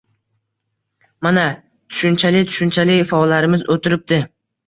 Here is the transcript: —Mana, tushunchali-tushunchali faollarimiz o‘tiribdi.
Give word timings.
—Mana, 1.25 1.43
tushunchali-tushunchali 1.91 2.97
faollarimiz 3.13 3.65
o‘tiribdi. 3.77 4.19